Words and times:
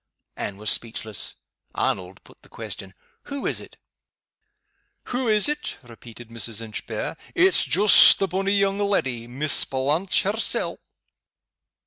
Anne 0.35 0.57
was 0.57 0.71
speechless. 0.71 1.35
Arnold 1.75 2.23
put 2.23 2.41
the 2.41 2.49
question: 2.49 2.95
"Who 3.25 3.45
is 3.45 3.61
it?" 3.61 3.77
"Wha 5.13 5.27
is't?" 5.27 5.77
repeated 5.83 6.29
Mrs. 6.29 6.59
Inchbare. 6.59 7.15
"It's 7.35 7.63
joost 7.63 8.17
the 8.17 8.27
bonny 8.27 8.53
young 8.53 8.79
leddy 8.79 9.27
Miss 9.27 9.63
Blanche 9.63 10.23
hersel'." 10.23 10.79